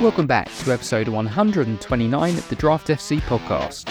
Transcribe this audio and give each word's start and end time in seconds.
Welcome 0.00 0.26
back 0.26 0.48
to 0.64 0.72
episode 0.72 1.08
129 1.08 2.38
of 2.38 2.48
the 2.48 2.56
Draft 2.56 2.88
FC 2.88 3.20
podcast. 3.20 3.84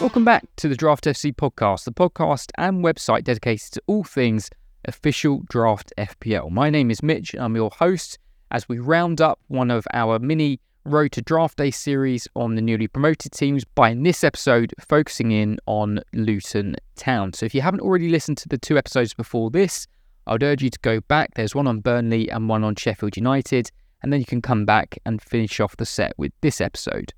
Welcome 0.00 0.24
back 0.24 0.44
to 0.56 0.68
the 0.68 0.74
Draft 0.74 1.04
FC 1.04 1.32
podcast, 1.32 1.84
the 1.84 1.92
podcast 1.92 2.50
and 2.58 2.84
website 2.84 3.22
dedicated 3.22 3.74
to 3.74 3.82
all 3.86 4.02
things 4.02 4.50
official 4.86 5.44
draft 5.48 5.92
FPL. 5.96 6.50
My 6.50 6.68
name 6.68 6.90
is 6.90 7.00
Mitch, 7.00 7.32
and 7.32 7.44
I'm 7.44 7.54
your 7.54 7.70
host 7.70 8.18
as 8.50 8.68
we 8.68 8.80
round 8.80 9.20
up 9.20 9.38
one 9.46 9.70
of 9.70 9.86
our 9.94 10.18
mini 10.18 10.58
Road 10.84 11.12
to 11.12 11.22
Draft 11.22 11.58
Day 11.58 11.70
series 11.70 12.26
on 12.34 12.56
the 12.56 12.62
newly 12.62 12.88
promoted 12.88 13.30
teams 13.30 13.64
by 13.64 13.90
in 13.90 14.02
this 14.02 14.24
episode 14.24 14.74
focusing 14.80 15.30
in 15.30 15.58
on 15.66 16.00
Luton 16.12 16.74
Town. 16.96 17.32
So 17.34 17.46
if 17.46 17.54
you 17.54 17.60
haven't 17.60 17.80
already 17.82 18.08
listened 18.08 18.38
to 18.38 18.48
the 18.48 18.58
two 18.58 18.76
episodes 18.76 19.14
before 19.14 19.50
this, 19.50 19.86
I 20.26 20.32
would 20.32 20.42
urge 20.42 20.62
you 20.62 20.70
to 20.70 20.78
go 20.80 21.00
back. 21.00 21.34
There's 21.34 21.54
one 21.54 21.66
on 21.66 21.80
Burnley 21.80 22.28
and 22.30 22.48
one 22.48 22.64
on 22.64 22.74
Sheffield 22.74 23.16
United, 23.16 23.70
and 24.02 24.12
then 24.12 24.20
you 24.20 24.26
can 24.26 24.42
come 24.42 24.64
back 24.64 24.98
and 25.06 25.22
finish 25.22 25.60
off 25.60 25.76
the 25.76 25.86
set 25.86 26.12
with 26.16 26.32
this 26.40 26.60
episode. 26.60 27.12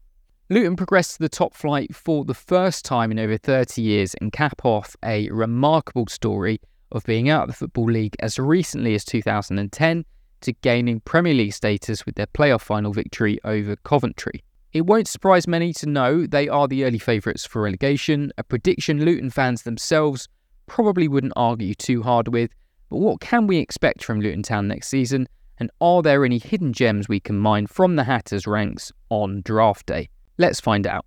Luton 0.50 0.76
progressed 0.76 1.16
to 1.16 1.18
the 1.18 1.28
top 1.28 1.54
flight 1.54 1.94
for 1.94 2.24
the 2.24 2.34
first 2.34 2.84
time 2.84 3.10
in 3.10 3.18
over 3.18 3.36
30 3.36 3.82
years 3.82 4.14
and 4.20 4.32
cap 4.32 4.64
off 4.64 4.96
a 5.04 5.28
remarkable 5.30 6.06
story 6.06 6.60
of 6.90 7.04
being 7.04 7.28
out 7.28 7.42
of 7.42 7.48
the 7.48 7.54
Football 7.54 7.90
League 7.90 8.16
as 8.20 8.38
recently 8.38 8.94
as 8.94 9.04
2010 9.04 10.04
to 10.40 10.52
gaining 10.54 11.00
Premier 11.00 11.34
League 11.34 11.52
status 11.52 12.06
with 12.06 12.14
their 12.14 12.26
playoff 12.28 12.62
final 12.62 12.92
victory 12.92 13.38
over 13.44 13.76
Coventry. 13.76 14.42
It 14.72 14.86
won't 14.86 15.08
surprise 15.08 15.46
many 15.46 15.72
to 15.74 15.86
know 15.86 16.26
they 16.26 16.48
are 16.48 16.68
the 16.68 16.84
early 16.84 16.98
favourites 16.98 17.44
for 17.44 17.62
relegation, 17.62 18.32
a 18.38 18.44
prediction 18.44 19.04
Luton 19.04 19.30
fans 19.30 19.62
themselves 19.62 20.28
probably 20.66 21.08
wouldn't 21.08 21.32
argue 21.36 21.74
too 21.74 22.02
hard 22.02 22.28
with. 22.28 22.50
But 22.88 22.98
what 22.98 23.20
can 23.20 23.46
we 23.46 23.58
expect 23.58 24.02
from 24.02 24.20
Luton 24.20 24.42
Town 24.42 24.68
next 24.68 24.88
season? 24.88 25.28
And 25.58 25.70
are 25.80 26.02
there 26.02 26.24
any 26.24 26.38
hidden 26.38 26.72
gems 26.72 27.08
we 27.08 27.20
can 27.20 27.36
mine 27.36 27.66
from 27.66 27.96
the 27.96 28.04
Hatters 28.04 28.46
ranks 28.46 28.92
on 29.10 29.42
draft 29.42 29.86
day? 29.86 30.08
Let's 30.38 30.60
find 30.60 30.86
out. 30.86 31.04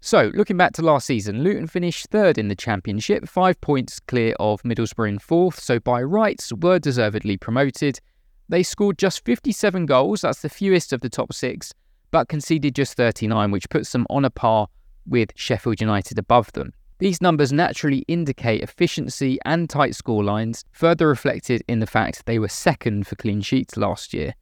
So, 0.00 0.30
looking 0.34 0.58
back 0.58 0.74
to 0.74 0.82
last 0.82 1.06
season, 1.06 1.42
Luton 1.42 1.66
finished 1.66 2.08
third 2.10 2.36
in 2.36 2.48
the 2.48 2.54
Championship, 2.54 3.26
five 3.26 3.58
points 3.62 4.00
clear 4.00 4.34
of 4.38 4.62
Middlesbrough 4.62 5.08
in 5.08 5.18
fourth, 5.18 5.58
so 5.58 5.80
by 5.80 6.02
rights 6.02 6.52
were 6.52 6.78
deservedly 6.78 7.38
promoted. 7.38 8.00
They 8.46 8.62
scored 8.62 8.98
just 8.98 9.24
57 9.24 9.86
goals, 9.86 10.20
that's 10.20 10.42
the 10.42 10.50
fewest 10.50 10.92
of 10.92 11.00
the 11.00 11.08
top 11.08 11.32
six, 11.32 11.72
but 12.10 12.28
conceded 12.28 12.74
just 12.74 12.98
39, 12.98 13.50
which 13.50 13.70
puts 13.70 13.92
them 13.92 14.06
on 14.10 14.26
a 14.26 14.30
par 14.30 14.68
with 15.06 15.30
Sheffield 15.36 15.80
United 15.80 16.18
above 16.18 16.52
them. 16.52 16.74
These 16.98 17.20
numbers 17.20 17.52
naturally 17.52 18.04
indicate 18.06 18.62
efficiency 18.62 19.38
and 19.44 19.68
tight 19.68 19.92
scorelines, 19.92 20.64
further 20.70 21.08
reflected 21.08 21.64
in 21.66 21.80
the 21.80 21.86
fact 21.86 22.24
they 22.24 22.38
were 22.38 22.48
second 22.48 23.06
for 23.06 23.16
clean 23.16 23.40
sheets 23.40 23.76
last 23.76 24.14
year. 24.14 24.34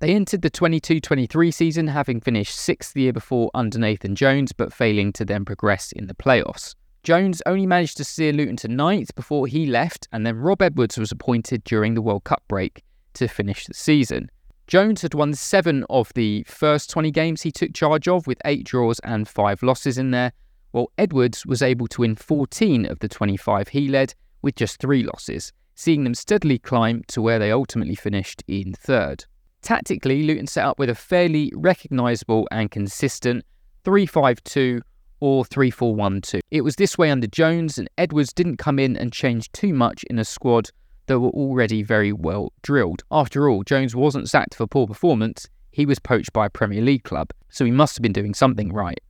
They 0.00 0.14
entered 0.14 0.42
the 0.42 0.50
22 0.50 1.00
23 1.00 1.50
season 1.50 1.88
having 1.88 2.20
finished 2.20 2.56
sixth 2.56 2.94
the 2.94 3.02
year 3.02 3.12
before 3.12 3.50
under 3.52 3.78
Nathan 3.78 4.14
Jones, 4.14 4.52
but 4.52 4.72
failing 4.72 5.12
to 5.14 5.24
then 5.24 5.44
progress 5.44 5.92
in 5.92 6.06
the 6.06 6.14
playoffs. 6.14 6.74
Jones 7.02 7.42
only 7.46 7.66
managed 7.66 7.96
to 7.98 8.04
steer 8.04 8.32
Luton 8.32 8.56
to 8.56 8.68
ninth 8.68 9.14
before 9.14 9.46
he 9.46 9.66
left, 9.66 10.08
and 10.12 10.24
then 10.24 10.36
Rob 10.36 10.62
Edwards 10.62 10.98
was 10.98 11.12
appointed 11.12 11.64
during 11.64 11.94
the 11.94 12.02
World 12.02 12.24
Cup 12.24 12.42
break 12.48 12.82
to 13.14 13.28
finish 13.28 13.66
the 13.66 13.74
season. 13.74 14.30
Jones 14.66 15.02
had 15.02 15.14
won 15.14 15.34
seven 15.34 15.84
of 15.90 16.12
the 16.14 16.44
first 16.44 16.90
20 16.90 17.10
games 17.10 17.42
he 17.42 17.50
took 17.50 17.72
charge 17.74 18.06
of, 18.08 18.26
with 18.26 18.40
eight 18.44 18.64
draws 18.64 18.98
and 19.00 19.26
five 19.28 19.62
losses 19.62 19.98
in 19.98 20.10
there, 20.10 20.32
while 20.70 20.90
Edwards 20.98 21.46
was 21.46 21.62
able 21.62 21.86
to 21.88 22.02
win 22.02 22.14
14 22.14 22.86
of 22.86 22.98
the 23.00 23.08
25 23.08 23.68
he 23.68 23.88
led, 23.88 24.14
with 24.42 24.54
just 24.54 24.80
three 24.80 25.02
losses, 25.02 25.52
seeing 25.74 26.04
them 26.04 26.14
steadily 26.14 26.58
climb 26.58 27.02
to 27.08 27.22
where 27.22 27.38
they 27.38 27.50
ultimately 27.50 27.94
finished 27.94 28.42
in 28.46 28.72
third. 28.74 29.24
Tactically, 29.62 30.22
Luton 30.22 30.46
set 30.46 30.64
up 30.64 30.78
with 30.78 30.90
a 30.90 30.94
fairly 30.94 31.52
recognisable 31.54 32.46
and 32.50 32.70
consistent 32.70 33.44
3 33.84 34.06
5 34.06 34.44
2 34.44 34.80
or 35.20 35.44
3 35.44 35.70
4 35.70 35.94
1 35.94 36.20
2. 36.20 36.40
It 36.50 36.60
was 36.60 36.76
this 36.76 36.96
way 36.96 37.10
under 37.10 37.26
Jones, 37.26 37.78
and 37.78 37.88
Edwards 37.98 38.32
didn't 38.32 38.58
come 38.58 38.78
in 38.78 38.96
and 38.96 39.12
change 39.12 39.50
too 39.52 39.74
much 39.74 40.04
in 40.04 40.18
a 40.18 40.24
squad 40.24 40.70
that 41.06 41.20
were 41.20 41.30
already 41.30 41.82
very 41.82 42.12
well 42.12 42.52
drilled. 42.62 43.02
After 43.10 43.48
all, 43.48 43.64
Jones 43.64 43.96
wasn't 43.96 44.28
sacked 44.28 44.54
for 44.54 44.66
poor 44.66 44.86
performance, 44.86 45.48
he 45.70 45.86
was 45.86 45.98
poached 45.98 46.32
by 46.32 46.46
a 46.46 46.50
Premier 46.50 46.82
League 46.82 47.04
club, 47.04 47.30
so 47.50 47.64
he 47.64 47.70
must 47.70 47.96
have 47.96 48.02
been 48.02 48.12
doing 48.12 48.34
something 48.34 48.72
right. 48.72 49.00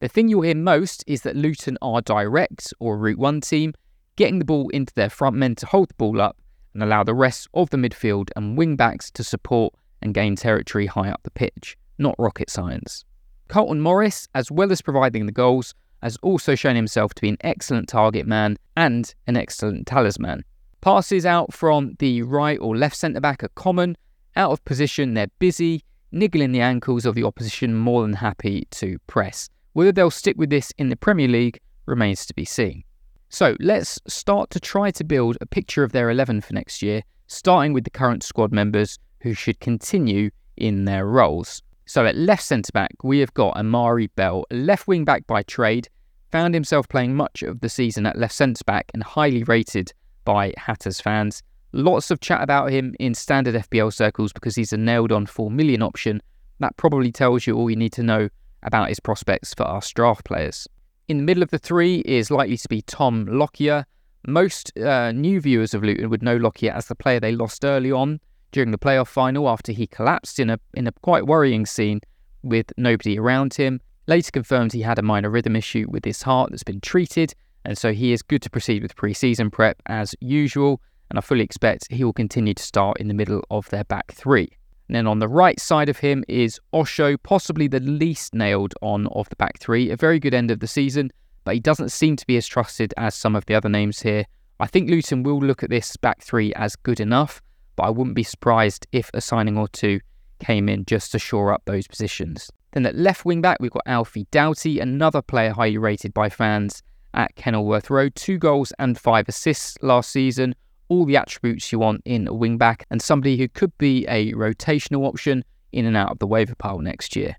The 0.00 0.08
thing 0.08 0.28
you'll 0.28 0.42
hear 0.42 0.54
most 0.54 1.02
is 1.08 1.22
that 1.22 1.34
Luton 1.34 1.76
are 1.82 2.00
direct, 2.00 2.72
or 2.78 2.96
Route 2.96 3.18
1 3.18 3.40
team, 3.40 3.74
getting 4.14 4.38
the 4.38 4.44
ball 4.44 4.68
into 4.68 4.94
their 4.94 5.10
front 5.10 5.34
men 5.34 5.56
to 5.56 5.66
hold 5.66 5.88
the 5.88 5.94
ball 5.94 6.20
up 6.20 6.36
and 6.72 6.82
allow 6.82 7.02
the 7.02 7.14
rest 7.14 7.48
of 7.52 7.70
the 7.70 7.76
midfield 7.76 8.30
and 8.36 8.56
wing 8.56 8.76
backs 8.76 9.10
to 9.10 9.24
support 9.24 9.74
and 10.00 10.14
gain 10.14 10.36
territory 10.36 10.86
high 10.86 11.08
up 11.08 11.20
the 11.24 11.30
pitch, 11.32 11.76
not 11.98 12.14
rocket 12.16 12.48
science. 12.48 13.04
Carlton 13.48 13.80
Morris, 13.80 14.28
as 14.36 14.52
well 14.52 14.70
as 14.70 14.82
providing 14.82 15.26
the 15.26 15.32
goals, 15.32 15.74
has 16.00 16.16
also 16.22 16.54
shown 16.54 16.76
himself 16.76 17.12
to 17.14 17.22
be 17.22 17.28
an 17.28 17.38
excellent 17.40 17.88
target 17.88 18.24
man 18.24 18.56
and 18.76 19.14
an 19.26 19.36
excellent 19.36 19.88
talisman. 19.88 20.44
Passes 20.80 21.26
out 21.26 21.52
from 21.52 21.96
the 21.98 22.22
right 22.22 22.58
or 22.60 22.76
left 22.76 22.94
centre 22.94 23.20
back 23.20 23.42
are 23.42 23.48
common, 23.56 23.96
out 24.36 24.52
of 24.52 24.64
position, 24.64 25.14
they're 25.14 25.26
busy, 25.40 25.82
niggling 26.12 26.52
the 26.52 26.60
ankles 26.60 27.04
of 27.04 27.16
the 27.16 27.24
opposition, 27.24 27.74
more 27.74 28.02
than 28.02 28.12
happy 28.12 28.68
to 28.70 29.00
press. 29.08 29.48
Whether 29.78 29.92
they'll 29.92 30.10
stick 30.10 30.36
with 30.36 30.50
this 30.50 30.72
in 30.76 30.88
the 30.88 30.96
Premier 30.96 31.28
League 31.28 31.60
remains 31.86 32.26
to 32.26 32.34
be 32.34 32.44
seen. 32.44 32.82
So 33.28 33.56
let's 33.60 34.00
start 34.08 34.50
to 34.50 34.58
try 34.58 34.90
to 34.90 35.04
build 35.04 35.38
a 35.40 35.46
picture 35.46 35.84
of 35.84 35.92
their 35.92 36.10
11 36.10 36.40
for 36.40 36.52
next 36.52 36.82
year, 36.82 37.02
starting 37.28 37.72
with 37.72 37.84
the 37.84 37.90
current 37.90 38.24
squad 38.24 38.50
members 38.50 38.98
who 39.20 39.34
should 39.34 39.60
continue 39.60 40.30
in 40.56 40.84
their 40.84 41.06
roles. 41.06 41.62
So 41.86 42.06
at 42.06 42.16
left 42.16 42.42
centre 42.42 42.72
back, 42.72 42.90
we 43.04 43.20
have 43.20 43.32
got 43.34 43.56
Amari 43.56 44.08
Bell, 44.08 44.46
left 44.50 44.88
wing 44.88 45.04
back 45.04 45.28
by 45.28 45.44
trade, 45.44 45.88
found 46.32 46.54
himself 46.54 46.88
playing 46.88 47.14
much 47.14 47.44
of 47.44 47.60
the 47.60 47.68
season 47.68 48.04
at 48.04 48.18
left 48.18 48.34
centre 48.34 48.64
back 48.64 48.90
and 48.94 49.04
highly 49.04 49.44
rated 49.44 49.92
by 50.24 50.54
Hatters 50.56 51.00
fans. 51.00 51.40
Lots 51.70 52.10
of 52.10 52.18
chat 52.18 52.42
about 52.42 52.72
him 52.72 52.96
in 52.98 53.14
standard 53.14 53.54
FPL 53.54 53.92
circles 53.92 54.32
because 54.32 54.56
he's 54.56 54.72
a 54.72 54.76
nailed 54.76 55.12
on 55.12 55.26
4 55.26 55.52
million 55.52 55.82
option. 55.82 56.20
That 56.58 56.76
probably 56.76 57.12
tells 57.12 57.46
you 57.46 57.54
all 57.56 57.70
you 57.70 57.76
need 57.76 57.92
to 57.92 58.02
know 58.02 58.28
about 58.62 58.88
his 58.88 59.00
prospects 59.00 59.54
for 59.54 59.64
our 59.64 59.82
draft 59.94 60.24
players. 60.24 60.68
In 61.08 61.16
the 61.16 61.22
middle 61.22 61.42
of 61.42 61.50
the 61.50 61.58
three 61.58 62.00
is 62.04 62.30
likely 62.30 62.56
to 62.56 62.68
be 62.68 62.82
Tom 62.82 63.26
Lockyer. 63.26 63.86
Most 64.26 64.76
uh, 64.78 65.12
new 65.12 65.40
viewers 65.40 65.72
of 65.72 65.82
Luton 65.82 66.10
would 66.10 66.22
know 66.22 66.36
Lockyer 66.36 66.72
as 66.72 66.86
the 66.86 66.94
player 66.94 67.20
they 67.20 67.32
lost 67.32 67.64
early 67.64 67.90
on 67.90 68.20
during 68.52 68.70
the 68.70 68.78
playoff 68.78 69.08
final 69.08 69.48
after 69.48 69.72
he 69.72 69.86
collapsed 69.86 70.38
in 70.38 70.50
a 70.50 70.58
in 70.74 70.86
a 70.86 70.92
quite 70.92 71.26
worrying 71.26 71.66
scene 71.66 72.00
with 72.42 72.72
nobody 72.76 73.18
around 73.18 73.54
him. 73.54 73.80
Later 74.06 74.30
confirmed 74.30 74.72
he 74.72 74.82
had 74.82 74.98
a 74.98 75.02
minor 75.02 75.30
rhythm 75.30 75.56
issue 75.56 75.86
with 75.88 76.04
his 76.04 76.22
heart 76.22 76.50
that's 76.50 76.62
been 76.62 76.80
treated, 76.80 77.34
and 77.64 77.76
so 77.76 77.92
he 77.92 78.12
is 78.12 78.22
good 78.22 78.42
to 78.42 78.50
proceed 78.50 78.82
with 78.82 78.96
pre-season 78.96 79.50
prep 79.50 79.80
as 79.86 80.14
usual. 80.20 80.80
And 81.10 81.18
I 81.18 81.22
fully 81.22 81.44
expect 81.44 81.90
he 81.90 82.04
will 82.04 82.12
continue 82.12 82.54
to 82.54 82.62
start 82.62 82.98
in 82.98 83.08
the 83.08 83.14
middle 83.14 83.42
of 83.50 83.68
their 83.70 83.84
back 83.84 84.12
three. 84.12 84.57
And 84.88 84.96
then 84.96 85.06
on 85.06 85.18
the 85.18 85.28
right 85.28 85.60
side 85.60 85.88
of 85.90 85.98
him 85.98 86.24
is 86.28 86.58
Osho, 86.72 87.18
possibly 87.18 87.68
the 87.68 87.80
least 87.80 88.34
nailed 88.34 88.74
on 88.80 89.06
of 89.08 89.28
the 89.28 89.36
back 89.36 89.58
three. 89.60 89.90
A 89.90 89.96
very 89.96 90.18
good 90.18 90.32
end 90.32 90.50
of 90.50 90.60
the 90.60 90.66
season, 90.66 91.10
but 91.44 91.54
he 91.54 91.60
doesn't 91.60 91.90
seem 91.90 92.16
to 92.16 92.26
be 92.26 92.38
as 92.38 92.46
trusted 92.46 92.94
as 92.96 93.14
some 93.14 93.36
of 93.36 93.44
the 93.46 93.54
other 93.54 93.68
names 93.68 94.00
here. 94.00 94.24
I 94.60 94.66
think 94.66 94.90
Luton 94.90 95.22
will 95.22 95.38
look 95.38 95.62
at 95.62 95.70
this 95.70 95.96
back 95.96 96.22
three 96.22 96.54
as 96.54 96.74
good 96.74 97.00
enough, 97.00 97.42
but 97.76 97.84
I 97.84 97.90
wouldn't 97.90 98.16
be 98.16 98.22
surprised 98.22 98.86
if 98.90 99.10
a 99.12 99.20
signing 99.20 99.58
or 99.58 99.68
two 99.68 100.00
came 100.40 100.68
in 100.68 100.84
just 100.86 101.12
to 101.12 101.18
shore 101.18 101.52
up 101.52 101.62
those 101.66 101.86
positions. 101.86 102.50
Then 102.72 102.86
at 102.86 102.96
left 102.96 103.24
wing 103.24 103.42
back, 103.42 103.58
we've 103.60 103.70
got 103.70 103.82
Alfie 103.86 104.26
Doughty, 104.30 104.80
another 104.80 105.22
player 105.22 105.52
highly 105.52 105.78
rated 105.78 106.14
by 106.14 106.28
fans 106.28 106.82
at 107.14 107.34
Kenilworth 107.36 107.90
Road. 107.90 108.14
Two 108.14 108.38
goals 108.38 108.72
and 108.78 108.98
five 108.98 109.28
assists 109.28 109.76
last 109.82 110.10
season. 110.10 110.54
All 110.88 111.04
the 111.04 111.16
attributes 111.16 111.70
you 111.70 111.78
want 111.78 112.02
in 112.04 112.26
a 112.26 112.32
wing 112.32 112.58
back, 112.58 112.86
and 112.90 113.00
somebody 113.00 113.36
who 113.36 113.48
could 113.48 113.76
be 113.78 114.06
a 114.08 114.32
rotational 114.32 115.06
option 115.06 115.44
in 115.72 115.84
and 115.84 115.96
out 115.96 116.10
of 116.10 116.18
the 116.18 116.26
waiver 116.26 116.54
pile 116.54 116.78
next 116.78 117.14
year. 117.14 117.36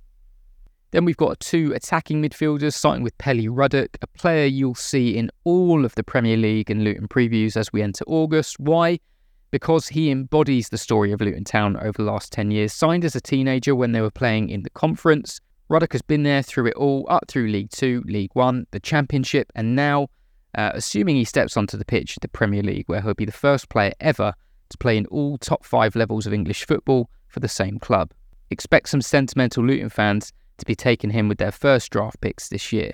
Then 0.91 1.05
we've 1.05 1.17
got 1.17 1.39
two 1.39 1.71
attacking 1.73 2.21
midfielders, 2.21 2.73
starting 2.73 3.03
with 3.03 3.17
Pelly 3.17 3.47
Ruddock, 3.47 3.97
a 4.01 4.07
player 4.07 4.45
you'll 4.45 4.75
see 4.75 5.15
in 5.15 5.29
all 5.43 5.85
of 5.85 5.93
the 5.95 6.03
Premier 6.03 6.37
League 6.37 6.71
and 6.71 6.83
Luton 6.83 7.07
previews 7.07 7.55
as 7.55 7.71
we 7.71 7.81
enter 7.81 8.03
August. 8.07 8.59
Why? 8.59 8.99
because 9.51 9.87
he 9.87 10.11
embodies 10.11 10.69
the 10.69 10.77
story 10.77 11.11
of 11.11 11.21
Luton 11.21 11.43
Town 11.43 11.77
over 11.77 11.93
the 11.93 12.03
last 12.03 12.31
10 12.31 12.51
years. 12.51 12.73
Signed 12.73 13.05
as 13.05 13.15
a 13.15 13.21
teenager 13.21 13.75
when 13.75 13.91
they 13.91 14.01
were 14.01 14.11
playing 14.11 14.49
in 14.49 14.63
the 14.63 14.69
conference, 14.69 15.39
Ruddock 15.69 15.93
has 15.93 16.01
been 16.01 16.23
there 16.23 16.41
through 16.41 16.67
it 16.67 16.75
all, 16.75 17.05
up 17.09 17.25
through 17.27 17.47
League 17.47 17.69
Two, 17.71 18.03
League 18.05 18.31
One, 18.33 18.65
the 18.71 18.79
Championship, 18.79 19.51
and 19.55 19.75
now, 19.75 20.07
uh, 20.55 20.71
assuming 20.73 21.15
he 21.15 21.23
steps 21.23 21.57
onto 21.57 21.77
the 21.77 21.85
pitch, 21.85 22.17
at 22.17 22.21
the 22.21 22.27
Premier 22.27 22.63
League, 22.63 22.87
where 22.87 23.01
he'll 23.01 23.13
be 23.13 23.25
the 23.25 23.31
first 23.31 23.69
player 23.69 23.93
ever 23.99 24.33
to 24.69 24.77
play 24.77 24.97
in 24.97 25.05
all 25.07 25.37
top 25.37 25.65
five 25.65 25.95
levels 25.95 26.25
of 26.25 26.33
English 26.33 26.65
football 26.65 27.09
for 27.27 27.39
the 27.39 27.47
same 27.47 27.79
club. 27.79 28.11
Expect 28.49 28.89
some 28.89 29.01
sentimental 29.01 29.63
Luton 29.63 29.89
fans 29.89 30.33
to 30.57 30.65
be 30.65 30.75
taking 30.75 31.11
him 31.11 31.27
with 31.27 31.37
their 31.37 31.51
first 31.51 31.91
draft 31.91 32.19
picks 32.21 32.49
this 32.49 32.71
year. 32.71 32.93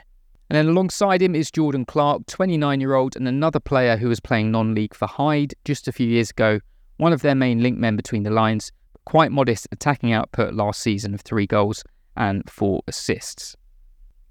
And 0.50 0.57
then 0.57 0.68
alongside 0.68 1.22
him 1.22 1.34
is 1.34 1.50
Jordan 1.50 1.86
Clark, 1.86 2.28
29 2.28 2.80
year 2.80 2.94
old, 2.94 3.16
and 3.16 3.28
another 3.28 3.60
player 3.60 3.98
who 3.98 4.10
was 4.10 4.19
playing 4.19 4.51
non 4.51 4.75
league 4.75 4.94
for 4.94 5.08
Hyde 5.08 5.54
just 5.63 5.88
a 5.88 5.92
few 5.92 6.08
years 6.08 6.30
ago, 6.30 6.60
one 6.98 7.13
of 7.13 7.22
their 7.22 7.36
main 7.36 7.63
link 7.63 7.78
men 7.78 7.96
between 7.96 8.24
the 8.24 8.30
lines, 8.30 8.72
quite 9.06 9.31
modest 9.31 9.68
attacking 9.72 10.12
output 10.12 10.54
last 10.54 10.81
season 10.81 11.13
of 11.13 11.22
three 11.22 11.48
goals 11.48 11.84
and 12.16 12.48
four 12.50 12.81
assists. 12.88 13.56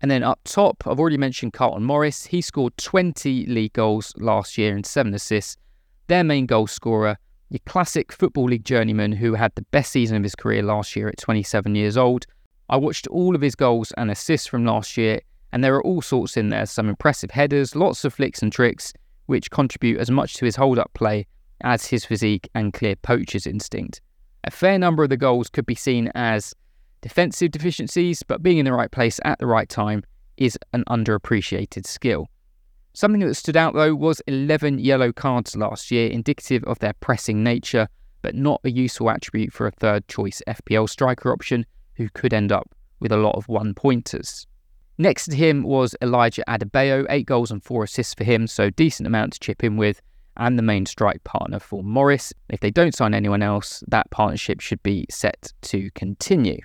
And 0.04 0.10
then 0.10 0.22
up 0.22 0.38
top, 0.44 0.86
I've 0.86 1.00
already 1.00 1.16
mentioned 1.16 1.54
Carlton 1.54 1.82
Morris. 1.82 2.26
He 2.26 2.42
scored 2.42 2.76
20 2.76 3.46
league 3.46 3.72
goals 3.72 4.12
last 4.18 4.58
year 4.58 4.76
and 4.76 4.84
seven 4.84 5.14
assists. 5.14 5.56
Their 6.08 6.22
main 6.22 6.44
goal 6.44 6.66
scorer, 6.66 7.16
your 7.48 7.60
classic 7.64 8.12
Football 8.12 8.50
League 8.50 8.66
journeyman 8.66 9.12
who 9.12 9.32
had 9.32 9.54
the 9.54 9.64
best 9.70 9.90
season 9.92 10.18
of 10.18 10.22
his 10.22 10.34
career 10.34 10.62
last 10.62 10.94
year 10.94 11.08
at 11.08 11.16
27 11.16 11.74
years 11.74 11.96
old. 11.96 12.26
I 12.68 12.76
watched 12.76 13.06
all 13.06 13.34
of 13.34 13.40
his 13.40 13.54
goals 13.54 13.92
and 13.92 14.10
assists 14.10 14.46
from 14.46 14.66
last 14.66 14.98
year, 14.98 15.22
and 15.54 15.64
there 15.64 15.74
are 15.74 15.82
all 15.82 16.02
sorts 16.02 16.36
in 16.36 16.50
there 16.50 16.66
some 16.66 16.90
impressive 16.90 17.30
headers, 17.30 17.74
lots 17.74 18.04
of 18.04 18.12
flicks 18.12 18.42
and 18.42 18.52
tricks, 18.52 18.92
which 19.24 19.50
contribute 19.50 20.00
as 20.00 20.10
much 20.10 20.34
to 20.34 20.44
his 20.44 20.56
hold 20.56 20.78
up 20.78 20.92
play 20.92 21.26
as 21.62 21.86
his 21.86 22.04
physique 22.04 22.46
and 22.54 22.74
clear 22.74 22.94
poacher's 22.94 23.46
instinct. 23.46 24.02
A 24.46 24.50
fair 24.50 24.78
number 24.78 25.02
of 25.02 25.08
the 25.08 25.16
goals 25.16 25.48
could 25.48 25.64
be 25.64 25.74
seen 25.74 26.12
as 26.14 26.52
defensive 27.04 27.50
deficiencies, 27.50 28.22
but 28.22 28.42
being 28.42 28.56
in 28.56 28.64
the 28.64 28.72
right 28.72 28.90
place 28.90 29.20
at 29.26 29.38
the 29.38 29.46
right 29.46 29.68
time 29.68 30.02
is 30.38 30.58
an 30.72 30.82
underappreciated 30.88 31.86
skill. 31.86 32.28
Something 32.94 33.20
that 33.20 33.34
stood 33.34 33.58
out 33.58 33.74
though 33.74 33.94
was 33.94 34.22
11 34.26 34.78
yellow 34.78 35.12
cards 35.12 35.54
last 35.54 35.90
year, 35.90 36.08
indicative 36.08 36.64
of 36.64 36.78
their 36.78 36.94
pressing 37.00 37.44
nature, 37.44 37.88
but 38.22 38.34
not 38.34 38.62
a 38.64 38.70
useful 38.70 39.10
attribute 39.10 39.52
for 39.52 39.66
a 39.66 39.70
third 39.70 40.08
choice 40.08 40.40
FPL 40.48 40.88
striker 40.88 41.30
option 41.30 41.66
who 41.96 42.08
could 42.08 42.32
end 42.32 42.50
up 42.50 42.74
with 43.00 43.12
a 43.12 43.18
lot 43.18 43.34
of 43.34 43.50
one 43.50 43.74
pointers. 43.74 44.46
Next 44.96 45.26
to 45.26 45.36
him 45.36 45.62
was 45.62 45.94
Elijah 46.00 46.44
Adebayo, 46.48 47.04
eight 47.10 47.26
goals 47.26 47.50
and 47.50 47.62
four 47.62 47.84
assists 47.84 48.14
for 48.14 48.24
him, 48.24 48.46
so 48.46 48.70
decent 48.70 49.06
amount 49.06 49.34
to 49.34 49.40
chip 49.40 49.62
in 49.62 49.76
with, 49.76 50.00
and 50.38 50.58
the 50.58 50.62
main 50.62 50.86
strike 50.86 51.22
partner 51.24 51.58
for 51.58 51.82
Morris. 51.84 52.32
If 52.48 52.60
they 52.60 52.70
don't 52.70 52.94
sign 52.94 53.12
anyone 53.12 53.42
else, 53.42 53.84
that 53.88 54.10
partnership 54.10 54.60
should 54.60 54.82
be 54.82 55.04
set 55.10 55.52
to 55.62 55.90
continue. 55.90 56.60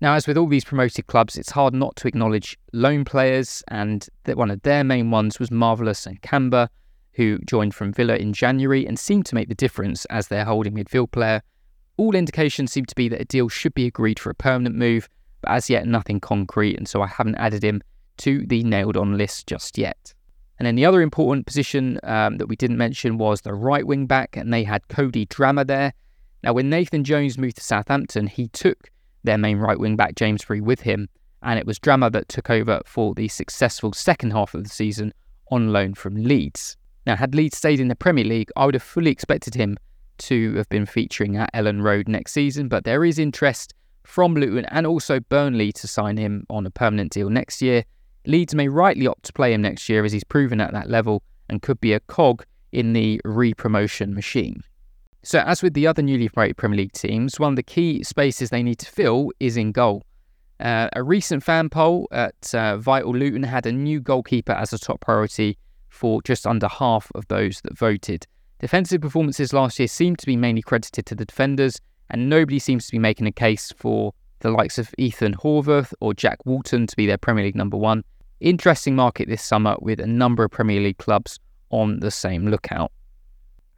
Now, 0.00 0.14
as 0.14 0.28
with 0.28 0.38
all 0.38 0.46
these 0.46 0.64
promoted 0.64 1.08
clubs, 1.08 1.36
it's 1.36 1.50
hard 1.50 1.74
not 1.74 1.96
to 1.96 2.08
acknowledge 2.08 2.56
loan 2.72 3.04
players, 3.04 3.64
and 3.68 4.06
that 4.24 4.36
one 4.36 4.50
of 4.50 4.62
their 4.62 4.84
main 4.84 5.10
ones 5.10 5.40
was 5.40 5.50
Marvelous 5.50 6.06
Nakamba, 6.06 6.68
who 7.14 7.38
joined 7.40 7.74
from 7.74 7.92
Villa 7.92 8.14
in 8.14 8.32
January 8.32 8.86
and 8.86 8.96
seemed 8.96 9.26
to 9.26 9.34
make 9.34 9.48
the 9.48 9.54
difference 9.56 10.04
as 10.04 10.28
their 10.28 10.44
holding 10.44 10.74
midfield 10.74 11.10
player. 11.10 11.42
All 11.96 12.14
indications 12.14 12.70
seem 12.70 12.84
to 12.84 12.94
be 12.94 13.08
that 13.08 13.20
a 13.20 13.24
deal 13.24 13.48
should 13.48 13.74
be 13.74 13.86
agreed 13.86 14.20
for 14.20 14.30
a 14.30 14.36
permanent 14.36 14.76
move, 14.76 15.08
but 15.40 15.50
as 15.50 15.68
yet 15.68 15.88
nothing 15.88 16.20
concrete, 16.20 16.76
and 16.76 16.88
so 16.88 17.02
I 17.02 17.08
haven't 17.08 17.34
added 17.34 17.64
him 17.64 17.82
to 18.18 18.46
the 18.46 18.62
nailed 18.62 18.96
on 18.96 19.18
list 19.18 19.48
just 19.48 19.76
yet. 19.76 20.14
And 20.60 20.66
then 20.66 20.76
the 20.76 20.84
other 20.84 21.02
important 21.02 21.46
position 21.46 21.98
um, 22.04 22.36
that 22.38 22.46
we 22.46 22.54
didn't 22.54 22.78
mention 22.78 23.18
was 23.18 23.40
the 23.40 23.54
right 23.54 23.86
wing 23.86 24.06
back, 24.06 24.36
and 24.36 24.54
they 24.54 24.62
had 24.62 24.86
Cody 24.86 25.26
Drameh 25.26 25.66
there. 25.66 25.92
Now, 26.44 26.52
when 26.52 26.70
Nathan 26.70 27.02
Jones 27.02 27.36
moved 27.36 27.56
to 27.56 27.64
Southampton, 27.64 28.28
he 28.28 28.46
took 28.46 28.90
their 29.24 29.38
main 29.38 29.58
right 29.58 29.78
wing 29.78 29.96
back 29.96 30.14
James 30.14 30.44
Bree 30.44 30.60
with 30.60 30.80
him, 30.80 31.08
and 31.42 31.58
it 31.58 31.66
was 31.66 31.78
Drameh 31.78 32.12
that 32.12 32.28
took 32.28 32.50
over 32.50 32.80
for 32.84 33.14
the 33.14 33.28
successful 33.28 33.92
second 33.92 34.32
half 34.32 34.54
of 34.54 34.64
the 34.64 34.70
season 34.70 35.12
on 35.50 35.72
loan 35.72 35.94
from 35.94 36.14
Leeds. 36.14 36.76
Now, 37.06 37.16
had 37.16 37.34
Leeds 37.34 37.56
stayed 37.56 37.80
in 37.80 37.88
the 37.88 37.96
Premier 37.96 38.24
League, 38.24 38.50
I 38.56 38.66
would 38.66 38.74
have 38.74 38.82
fully 38.82 39.10
expected 39.10 39.54
him 39.54 39.78
to 40.18 40.54
have 40.56 40.68
been 40.68 40.84
featuring 40.84 41.36
at 41.36 41.52
Elland 41.54 41.82
Road 41.82 42.08
next 42.08 42.32
season, 42.32 42.68
but 42.68 42.84
there 42.84 43.04
is 43.04 43.18
interest 43.18 43.72
from 44.04 44.34
Luton 44.34 44.64
and 44.66 44.86
also 44.86 45.20
Burnley 45.20 45.72
to 45.72 45.86
sign 45.86 46.16
him 46.16 46.44
on 46.50 46.66
a 46.66 46.70
permanent 46.70 47.12
deal 47.12 47.30
next 47.30 47.62
year. 47.62 47.84
Leeds 48.26 48.54
may 48.54 48.68
rightly 48.68 49.06
opt 49.06 49.24
to 49.24 49.32
play 49.32 49.52
him 49.52 49.62
next 49.62 49.88
year 49.88 50.04
as 50.04 50.12
he's 50.12 50.24
proven 50.24 50.60
at 50.60 50.72
that 50.72 50.90
level 50.90 51.22
and 51.48 51.62
could 51.62 51.80
be 51.80 51.92
a 51.92 52.00
cog 52.00 52.44
in 52.72 52.92
the 52.92 53.20
re 53.24 53.54
promotion 53.54 54.14
machine. 54.14 54.62
So, 55.28 55.40
as 55.40 55.62
with 55.62 55.74
the 55.74 55.86
other 55.86 56.00
newly 56.00 56.30
promoted 56.30 56.56
Premier 56.56 56.78
League 56.78 56.92
teams, 56.92 57.38
one 57.38 57.52
of 57.52 57.56
the 57.56 57.62
key 57.62 58.02
spaces 58.02 58.48
they 58.48 58.62
need 58.62 58.78
to 58.78 58.90
fill 58.90 59.30
is 59.40 59.58
in 59.58 59.72
goal. 59.72 60.06
Uh, 60.58 60.88
a 60.94 61.02
recent 61.02 61.42
fan 61.42 61.68
poll 61.68 62.08
at 62.12 62.54
uh, 62.54 62.78
Vital 62.78 63.12
Luton 63.12 63.42
had 63.42 63.66
a 63.66 63.72
new 63.72 64.00
goalkeeper 64.00 64.52
as 64.52 64.72
a 64.72 64.78
top 64.78 65.02
priority 65.02 65.58
for 65.90 66.22
just 66.22 66.46
under 66.46 66.66
half 66.66 67.12
of 67.14 67.28
those 67.28 67.60
that 67.60 67.76
voted. 67.76 68.26
Defensive 68.58 69.02
performances 69.02 69.52
last 69.52 69.78
year 69.78 69.86
seem 69.86 70.16
to 70.16 70.24
be 70.24 70.34
mainly 70.34 70.62
credited 70.62 71.04
to 71.04 71.14
the 71.14 71.26
defenders, 71.26 71.78
and 72.08 72.30
nobody 72.30 72.58
seems 72.58 72.86
to 72.86 72.92
be 72.92 72.98
making 72.98 73.26
a 73.26 73.30
case 73.30 73.70
for 73.76 74.14
the 74.40 74.50
likes 74.50 74.78
of 74.78 74.94
Ethan 74.96 75.34
Horvath 75.34 75.92
or 76.00 76.14
Jack 76.14 76.38
Walton 76.46 76.86
to 76.86 76.96
be 76.96 77.04
their 77.04 77.18
Premier 77.18 77.44
League 77.44 77.54
number 77.54 77.76
one. 77.76 78.02
Interesting 78.40 78.96
market 78.96 79.28
this 79.28 79.42
summer 79.42 79.76
with 79.80 80.00
a 80.00 80.06
number 80.06 80.42
of 80.42 80.52
Premier 80.52 80.80
League 80.80 80.96
clubs 80.96 81.38
on 81.68 82.00
the 82.00 82.10
same 82.10 82.46
lookout. 82.46 82.92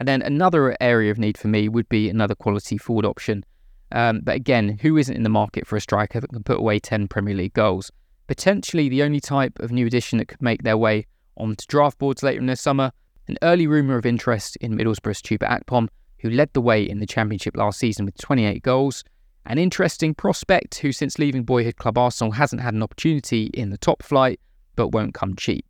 And 0.00 0.08
then 0.08 0.23
another 0.23 0.75
area 0.81 1.11
of 1.11 1.19
need 1.19 1.37
for 1.37 1.49
me 1.49 1.69
would 1.69 1.88
be 1.91 2.08
another 2.08 2.35
quality 2.35 2.79
forward 2.79 3.05
option. 3.05 3.44
Um, 3.93 4.20
but 4.23 4.35
again, 4.35 4.79
who 4.81 4.97
isn't 4.97 5.14
in 5.14 5.25
the 5.25 5.29
market 5.29 5.67
for 5.67 5.76
a 5.76 5.81
striker 5.81 6.20
that 6.20 6.31
can 6.31 6.43
put 6.43 6.58
away 6.58 6.79
10 6.79 7.06
Premier 7.08 7.35
League 7.35 7.52
goals? 7.52 7.93
Potentially 8.26 8.88
the 8.88 9.02
only 9.02 9.20
type 9.20 9.58
of 9.58 9.70
new 9.70 9.87
addition 9.87 10.19
that 10.19 10.29
could 10.29 10.41
make 10.41 10.62
their 10.62 10.79
way 10.79 11.06
onto 11.37 11.67
draft 11.69 11.99
boards 11.99 12.23
later 12.23 12.41
in 12.41 12.47
the 12.47 12.56
summer. 12.56 12.93
An 13.29 13.37
early 13.43 13.67
rumour 13.67 13.99
of 13.99 14.06
interest 14.06 14.56
in 14.56 14.75
Middlesbrough's 14.75 15.20
Chuba 15.20 15.47
Akpom, 15.49 15.88
who 16.20 16.31
led 16.31 16.50
the 16.55 16.62
way 16.62 16.82
in 16.82 16.99
the 16.99 17.06
Championship 17.06 17.55
last 17.55 17.79
season 17.79 18.06
with 18.06 18.17
28 18.17 18.62
goals. 18.62 19.05
An 19.44 19.58
interesting 19.58 20.14
prospect 20.14 20.79
who, 20.79 20.93
since 20.93 21.19
leaving 21.19 21.43
boyhood 21.43 21.76
club 21.76 21.99
Arsenal, 21.99 22.32
hasn't 22.32 22.62
had 22.62 22.73
an 22.73 22.82
opportunity 22.82 23.50
in 23.53 23.69
the 23.69 23.79
top 23.79 24.03
flight, 24.03 24.41
but 24.76 24.88
won't 24.88 25.12
come 25.12 25.37
cheap. 25.37 25.67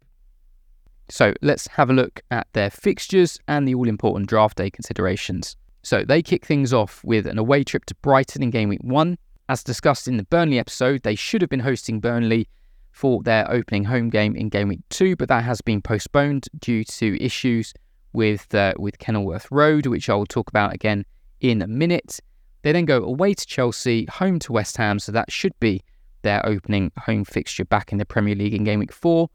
So 1.11 1.35
let's 1.43 1.67
have 1.69 1.91
a 1.91 1.93
look 1.93 2.21
at 2.31 2.47
their 2.53 2.71
fixtures 2.71 3.39
and 3.49 3.67
the 3.67 3.75
all 3.75 3.89
important 3.89 4.29
draft 4.29 4.57
day 4.57 4.71
considerations. 4.71 5.57
So 5.83 6.05
they 6.05 6.23
kick 6.23 6.47
things 6.47 6.73
off 6.73 7.03
with 7.05 7.27
an 7.27 7.39
away 7.39 7.65
trip 7.65 7.85
to 7.87 7.95
Brighton 7.97 8.43
in 8.43 8.51
game 8.51 8.69
week 8.69 8.83
one. 8.83 9.19
As 9.49 9.65
discussed 9.65 10.07
in 10.07 10.17
the 10.17 10.23
Burnley 10.25 10.59
episode, 10.59 11.03
they 11.03 11.17
should 11.17 11.41
have 11.41 11.51
been 11.51 11.61
hosting 11.61 12.01
Burnley 12.01 12.47
for 12.93 13.23
their 13.23 13.51
opening 13.51 13.85
home 13.85 14.11
game 14.11 14.37
in 14.37 14.49
game 14.49 14.69
week 14.69 14.83
two, 14.91 15.17
but 15.17 15.29
that 15.29 15.43
has 15.43 15.61
been 15.61 15.83
postponed 15.83 16.49
due 16.61 16.85
to 16.85 17.21
issues 17.23 17.75
with 18.12 18.55
uh, 18.55 18.75
with 18.79 18.99
Kenilworth 18.99 19.51
Road, 19.51 19.87
which 19.87 20.09
I 20.09 20.15
will 20.15 20.27
talk 20.27 20.49
about 20.49 20.75
again 20.75 21.05
in 21.41 21.62
a 21.62 21.67
minute. 21.67 22.21
They 22.62 22.73
then 22.73 22.85
go 22.85 23.03
away 23.03 23.35
to 23.35 23.47
Chelsea, 23.47 24.07
home 24.07 24.39
to 24.41 24.53
West 24.53 24.77
Ham, 24.77 24.99
so 24.99 25.12
that 25.12 25.33
should 25.33 25.59
be 25.61 25.83
their 26.23 26.45
opening 26.47 26.93
home 26.99 27.25
fixture 27.25 27.65
back 27.65 27.91
in 27.91 27.99
the 27.99 28.05
Premier 28.05 28.35
League 28.35 28.55
in 28.55 28.64
game 28.64 28.81
week 28.81 28.93
four 28.93 29.31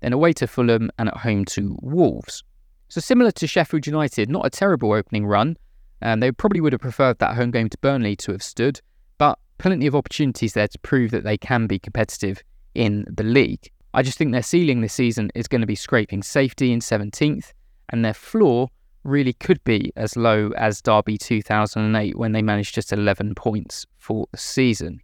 then 0.00 0.12
away 0.12 0.32
to 0.34 0.46
Fulham 0.46 0.90
and 0.98 1.08
at 1.08 1.16
home 1.16 1.44
to 1.46 1.78
Wolves. 1.82 2.42
So 2.88 3.00
similar 3.00 3.30
to 3.32 3.46
Sheffield 3.46 3.86
United, 3.86 4.28
not 4.28 4.46
a 4.46 4.50
terrible 4.50 4.92
opening 4.92 5.26
run. 5.26 5.56
And 6.02 6.22
they 6.22 6.32
probably 6.32 6.60
would 6.60 6.72
have 6.72 6.80
preferred 6.80 7.18
that 7.18 7.36
home 7.36 7.50
game 7.50 7.68
to 7.68 7.78
Burnley 7.78 8.16
to 8.16 8.32
have 8.32 8.42
stood, 8.42 8.80
but 9.18 9.38
plenty 9.58 9.86
of 9.86 9.94
opportunities 9.94 10.54
there 10.54 10.68
to 10.68 10.78
prove 10.78 11.10
that 11.10 11.24
they 11.24 11.36
can 11.36 11.66
be 11.66 11.78
competitive 11.78 12.42
in 12.74 13.04
the 13.10 13.22
league. 13.22 13.70
I 13.92 14.02
just 14.02 14.16
think 14.16 14.32
their 14.32 14.42
ceiling 14.42 14.80
this 14.80 14.94
season 14.94 15.30
is 15.34 15.46
going 15.46 15.60
to 15.60 15.66
be 15.66 15.74
scraping 15.74 16.22
safety 16.22 16.72
in 16.72 16.80
17th, 16.80 17.52
and 17.90 18.04
their 18.04 18.14
floor 18.14 18.68
really 19.04 19.34
could 19.34 19.62
be 19.64 19.92
as 19.96 20.16
low 20.16 20.52
as 20.56 20.80
Derby 20.80 21.18
2008 21.18 22.16
when 22.16 22.32
they 22.32 22.42
managed 22.42 22.74
just 22.74 22.92
11 22.92 23.34
points 23.34 23.86
for 23.98 24.26
the 24.32 24.38
season. 24.38 25.00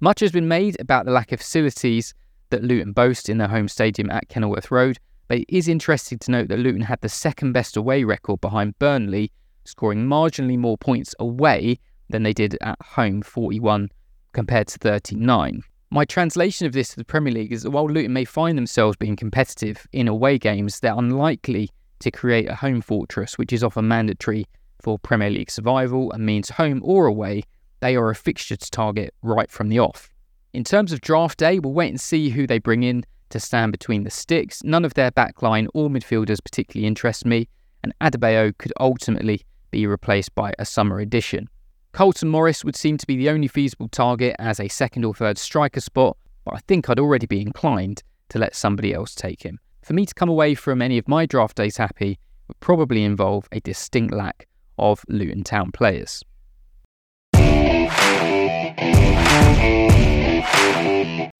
Much 0.00 0.20
has 0.20 0.32
been 0.32 0.48
made 0.48 0.78
about 0.80 1.06
the 1.06 1.12
lack 1.12 1.32
of 1.32 1.40
facilities 1.40 2.12
that 2.50 2.64
Luton 2.64 2.92
boast 2.92 3.28
in 3.28 3.38
their 3.38 3.48
home 3.48 3.68
stadium 3.68 4.10
at 4.10 4.28
Kenilworth 4.28 4.70
Road, 4.70 4.98
but 5.28 5.38
it 5.38 5.46
is 5.48 5.68
interesting 5.68 6.18
to 6.20 6.30
note 6.30 6.48
that 6.48 6.58
Luton 6.58 6.82
had 6.82 7.00
the 7.00 7.08
second 7.08 7.52
best 7.52 7.76
away 7.76 8.04
record 8.04 8.40
behind 8.40 8.78
Burnley, 8.78 9.32
scoring 9.64 10.06
marginally 10.06 10.58
more 10.58 10.78
points 10.78 11.14
away 11.18 11.78
than 12.08 12.22
they 12.22 12.32
did 12.32 12.56
at 12.60 12.80
home, 12.80 13.22
41 13.22 13.90
compared 14.32 14.68
to 14.68 14.78
39. 14.78 15.62
My 15.90 16.04
translation 16.04 16.66
of 16.66 16.72
this 16.72 16.90
to 16.90 16.96
the 16.96 17.04
Premier 17.04 17.32
League 17.32 17.52
is 17.52 17.62
that 17.62 17.70
while 17.70 17.86
Luton 17.86 18.12
may 18.12 18.24
find 18.24 18.58
themselves 18.58 18.96
being 18.96 19.16
competitive 19.16 19.86
in 19.92 20.08
away 20.08 20.38
games, 20.38 20.80
they're 20.80 20.96
unlikely 20.96 21.70
to 22.00 22.10
create 22.10 22.48
a 22.48 22.54
home 22.54 22.80
fortress, 22.80 23.38
which 23.38 23.52
is 23.52 23.64
often 23.64 23.88
mandatory 23.88 24.46
for 24.82 24.98
Premier 24.98 25.30
League 25.30 25.50
survival 25.50 26.12
and 26.12 26.24
means 26.26 26.50
home 26.50 26.80
or 26.84 27.06
away, 27.06 27.42
they 27.80 27.96
are 27.96 28.10
a 28.10 28.14
fixture 28.14 28.56
to 28.56 28.70
target 28.70 29.14
right 29.22 29.50
from 29.50 29.68
the 29.68 29.78
off. 29.78 30.10
In 30.52 30.64
terms 30.64 30.92
of 30.92 31.00
draft 31.00 31.38
day, 31.38 31.58
we'll 31.58 31.72
wait 31.72 31.90
and 31.90 32.00
see 32.00 32.30
who 32.30 32.46
they 32.46 32.58
bring 32.58 32.82
in 32.82 33.04
to 33.30 33.40
stand 33.40 33.72
between 33.72 34.04
the 34.04 34.10
sticks. 34.10 34.62
None 34.64 34.84
of 34.84 34.94
their 34.94 35.10
backline 35.10 35.68
or 35.74 35.88
midfielders 35.88 36.42
particularly 36.42 36.86
interest 36.86 37.26
me, 37.26 37.48
and 37.82 37.94
Adebayo 38.00 38.56
could 38.58 38.72
ultimately 38.80 39.42
be 39.70 39.86
replaced 39.86 40.34
by 40.34 40.52
a 40.58 40.64
summer 40.64 41.00
addition. 41.00 41.48
Carlton 41.92 42.28
Morris 42.28 42.64
would 42.64 42.76
seem 42.76 42.98
to 42.98 43.06
be 43.06 43.16
the 43.16 43.30
only 43.30 43.48
feasible 43.48 43.88
target 43.88 44.36
as 44.38 44.60
a 44.60 44.68
second 44.68 45.04
or 45.04 45.14
third 45.14 45.38
striker 45.38 45.80
spot, 45.80 46.16
but 46.44 46.54
I 46.54 46.58
think 46.68 46.88
I'd 46.88 47.00
already 47.00 47.26
be 47.26 47.40
inclined 47.40 48.02
to 48.28 48.38
let 48.38 48.54
somebody 48.54 48.92
else 48.92 49.14
take 49.14 49.42
him. 49.42 49.58
For 49.82 49.94
me 49.94 50.04
to 50.04 50.14
come 50.14 50.28
away 50.28 50.54
from 50.54 50.82
any 50.82 50.98
of 50.98 51.08
my 51.08 51.26
draft 51.26 51.56
days 51.56 51.76
happy 51.76 52.18
would 52.48 52.60
probably 52.60 53.04
involve 53.04 53.48
a 53.52 53.60
distinct 53.60 54.12
lack 54.12 54.46
of 54.78 55.04
Luton 55.08 55.42
Town 55.42 55.72
players. 55.72 56.22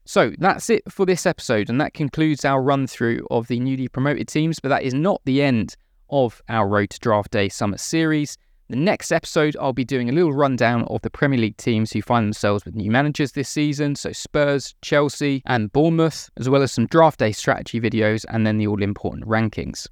So 0.06 0.32
that's 0.38 0.70
it 0.70 0.82
for 0.90 1.04
this 1.04 1.26
episode, 1.26 1.68
and 1.68 1.80
that 1.80 1.92
concludes 1.92 2.44
our 2.44 2.62
run 2.62 2.86
through 2.86 3.26
of 3.30 3.48
the 3.48 3.58
newly 3.58 3.88
promoted 3.88 4.28
teams. 4.28 4.60
But 4.60 4.68
that 4.68 4.84
is 4.84 4.94
not 4.94 5.20
the 5.24 5.42
end 5.42 5.76
of 6.10 6.40
our 6.48 6.68
Road 6.68 6.90
to 6.90 7.00
Draft 7.00 7.32
Day 7.32 7.48
Summit 7.48 7.80
series. 7.80 8.38
The 8.68 8.76
next 8.76 9.12
episode, 9.12 9.56
I'll 9.60 9.72
be 9.72 9.84
doing 9.84 10.08
a 10.08 10.12
little 10.12 10.32
rundown 10.32 10.84
of 10.84 11.02
the 11.02 11.10
Premier 11.10 11.38
League 11.38 11.56
teams 11.56 11.92
who 11.92 12.02
find 12.02 12.24
themselves 12.26 12.64
with 12.64 12.76
new 12.76 12.90
managers 12.90 13.32
this 13.32 13.48
season. 13.48 13.96
So 13.96 14.12
Spurs, 14.12 14.74
Chelsea, 14.80 15.42
and 15.46 15.72
Bournemouth, 15.72 16.30
as 16.36 16.48
well 16.48 16.62
as 16.62 16.72
some 16.72 16.86
draft 16.86 17.18
day 17.18 17.32
strategy 17.32 17.80
videos 17.80 18.24
and 18.28 18.46
then 18.46 18.58
the 18.58 18.66
all 18.68 18.82
important 18.82 19.26
rankings. 19.26 19.88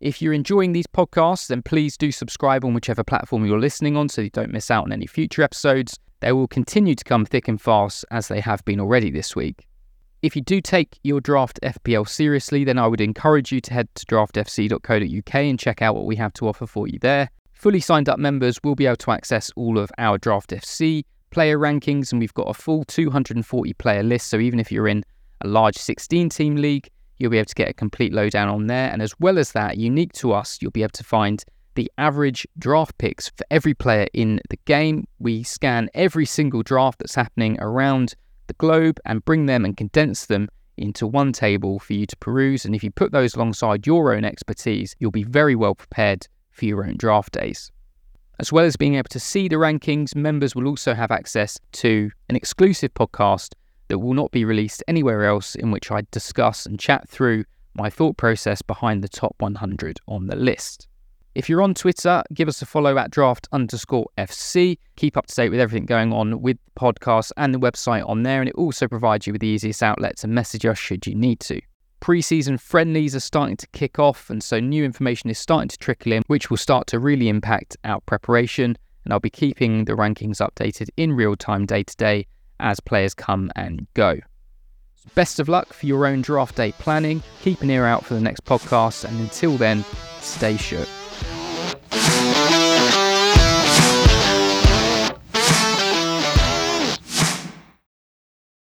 If 0.00 0.20
you're 0.20 0.34
enjoying 0.34 0.72
these 0.72 0.86
podcasts, 0.86 1.48
then 1.48 1.62
please 1.62 1.96
do 1.96 2.12
subscribe 2.12 2.64
on 2.64 2.74
whichever 2.74 3.02
platform 3.02 3.46
you're 3.46 3.58
listening 3.58 3.96
on 3.96 4.10
so 4.10 4.20
you 4.20 4.30
don't 4.30 4.52
miss 4.52 4.70
out 4.70 4.84
on 4.84 4.92
any 4.92 5.06
future 5.06 5.42
episodes. 5.42 5.98
They 6.24 6.32
will 6.32 6.48
continue 6.48 6.94
to 6.94 7.04
come 7.04 7.26
thick 7.26 7.48
and 7.48 7.60
fast 7.60 8.06
as 8.10 8.28
they 8.28 8.40
have 8.40 8.64
been 8.64 8.80
already 8.80 9.10
this 9.10 9.36
week. 9.36 9.66
If 10.22 10.34
you 10.34 10.40
do 10.40 10.62
take 10.62 10.98
your 11.02 11.20
draft 11.20 11.60
FPL 11.62 12.08
seriously, 12.08 12.64
then 12.64 12.78
I 12.78 12.86
would 12.86 13.02
encourage 13.02 13.52
you 13.52 13.60
to 13.60 13.74
head 13.74 13.94
to 13.96 14.06
draftfc.co.uk 14.06 15.34
and 15.34 15.58
check 15.58 15.82
out 15.82 15.94
what 15.94 16.06
we 16.06 16.16
have 16.16 16.32
to 16.34 16.48
offer 16.48 16.66
for 16.66 16.88
you 16.88 16.98
there. 16.98 17.28
Fully 17.52 17.78
signed 17.78 18.08
up 18.08 18.18
members 18.18 18.58
will 18.64 18.74
be 18.74 18.86
able 18.86 18.96
to 18.96 19.10
access 19.10 19.50
all 19.54 19.76
of 19.76 19.92
our 19.98 20.16
Draft 20.16 20.48
FC 20.48 21.04
player 21.28 21.58
rankings, 21.58 22.10
and 22.10 22.20
we've 22.20 22.32
got 22.32 22.48
a 22.48 22.54
full 22.54 22.84
240 22.84 23.74
player 23.74 24.02
list. 24.02 24.28
So 24.28 24.38
even 24.38 24.58
if 24.58 24.72
you're 24.72 24.88
in 24.88 25.04
a 25.42 25.46
large 25.46 25.76
16 25.76 26.30
team 26.30 26.56
league, 26.56 26.88
you'll 27.18 27.32
be 27.32 27.36
able 27.36 27.50
to 27.50 27.54
get 27.54 27.68
a 27.68 27.74
complete 27.74 28.14
lowdown 28.14 28.48
on 28.48 28.66
there. 28.66 28.90
And 28.90 29.02
as 29.02 29.12
well 29.20 29.38
as 29.38 29.52
that, 29.52 29.76
unique 29.76 30.14
to 30.14 30.32
us, 30.32 30.56
you'll 30.62 30.70
be 30.70 30.84
able 30.84 30.92
to 30.92 31.04
find 31.04 31.44
the 31.74 31.90
average 31.98 32.46
draft 32.58 32.96
picks 32.98 33.28
for 33.28 33.44
every 33.50 33.74
player 33.74 34.06
in 34.12 34.40
the 34.50 34.58
game. 34.64 35.06
We 35.18 35.42
scan 35.42 35.90
every 35.94 36.26
single 36.26 36.62
draft 36.62 36.98
that's 36.98 37.14
happening 37.14 37.58
around 37.60 38.14
the 38.46 38.54
globe 38.54 39.00
and 39.04 39.24
bring 39.24 39.46
them 39.46 39.64
and 39.64 39.76
condense 39.76 40.26
them 40.26 40.48
into 40.76 41.06
one 41.06 41.32
table 41.32 41.78
for 41.78 41.92
you 41.92 42.06
to 42.06 42.16
peruse. 42.16 42.64
And 42.64 42.74
if 42.74 42.82
you 42.82 42.90
put 42.90 43.12
those 43.12 43.34
alongside 43.34 43.86
your 43.86 44.14
own 44.14 44.24
expertise, 44.24 44.94
you'll 44.98 45.10
be 45.10 45.24
very 45.24 45.54
well 45.54 45.74
prepared 45.74 46.26
for 46.50 46.64
your 46.64 46.84
own 46.84 46.96
draft 46.96 47.32
days. 47.32 47.70
As 48.40 48.52
well 48.52 48.64
as 48.64 48.76
being 48.76 48.96
able 48.96 49.08
to 49.10 49.20
see 49.20 49.46
the 49.48 49.56
rankings, 49.56 50.16
members 50.16 50.56
will 50.56 50.66
also 50.66 50.94
have 50.94 51.12
access 51.12 51.58
to 51.72 52.10
an 52.28 52.36
exclusive 52.36 52.92
podcast 52.94 53.54
that 53.88 53.98
will 53.98 54.14
not 54.14 54.32
be 54.32 54.44
released 54.44 54.82
anywhere 54.88 55.24
else, 55.24 55.54
in 55.54 55.70
which 55.70 55.90
I 55.90 56.02
discuss 56.10 56.66
and 56.66 56.80
chat 56.80 57.08
through 57.08 57.44
my 57.74 57.90
thought 57.90 58.16
process 58.16 58.62
behind 58.62 59.02
the 59.02 59.08
top 59.08 59.34
100 59.38 60.00
on 60.08 60.26
the 60.26 60.36
list. 60.36 60.88
If 61.34 61.48
you're 61.48 61.62
on 61.62 61.74
Twitter, 61.74 62.22
give 62.32 62.46
us 62.46 62.62
a 62.62 62.66
follow 62.66 62.96
at 62.96 63.10
draft 63.10 63.48
underscore 63.50 64.06
FC. 64.16 64.78
Keep 64.94 65.16
up 65.16 65.26
to 65.26 65.34
date 65.34 65.48
with 65.48 65.58
everything 65.58 65.84
going 65.84 66.12
on 66.12 66.40
with 66.40 66.58
the 66.64 66.80
podcast 66.80 67.32
and 67.36 67.52
the 67.52 67.58
website 67.58 68.08
on 68.08 68.22
there, 68.22 68.40
and 68.40 68.48
it 68.48 68.54
also 68.54 68.86
provides 68.86 69.26
you 69.26 69.32
with 69.32 69.40
the 69.40 69.48
easiest 69.48 69.82
outlet 69.82 70.16
to 70.18 70.28
message 70.28 70.64
us 70.64 70.78
should 70.78 71.08
you 71.08 71.14
need 71.16 71.40
to. 71.40 71.60
Pre-season 71.98 72.56
friendlies 72.56 73.16
are 73.16 73.20
starting 73.20 73.56
to 73.56 73.66
kick 73.68 73.98
off, 73.98 74.30
and 74.30 74.44
so 74.44 74.60
new 74.60 74.84
information 74.84 75.28
is 75.28 75.36
starting 75.36 75.68
to 75.68 75.78
trickle 75.78 76.12
in, 76.12 76.22
which 76.28 76.50
will 76.50 76.56
start 76.56 76.86
to 76.88 77.00
really 77.00 77.28
impact 77.28 77.76
our 77.82 78.00
preparation. 78.02 78.76
And 79.02 79.12
I'll 79.12 79.18
be 79.18 79.28
keeping 79.28 79.86
the 79.86 79.94
rankings 79.94 80.36
updated 80.36 80.88
in 80.96 81.12
real 81.12 81.34
time 81.34 81.66
day 81.66 81.82
to 81.82 81.96
day 81.96 82.26
as 82.60 82.78
players 82.78 83.12
come 83.12 83.50
and 83.56 83.88
go. 83.94 84.20
Best 85.16 85.40
of 85.40 85.48
luck 85.48 85.72
for 85.72 85.86
your 85.86 86.06
own 86.06 86.22
draft 86.22 86.54
day 86.54 86.70
planning. 86.78 87.24
Keep 87.42 87.62
an 87.62 87.70
ear 87.70 87.86
out 87.86 88.04
for 88.04 88.14
the 88.14 88.20
next 88.20 88.44
podcast, 88.44 89.04
and 89.04 89.18
until 89.18 89.56
then, 89.56 89.84
stay 90.20 90.56
sure. 90.56 90.86
Thank 92.24 92.50
you. 92.50 92.53